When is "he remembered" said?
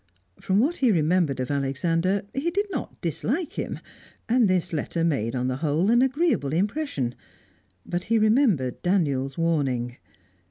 0.77-1.39, 8.05-8.81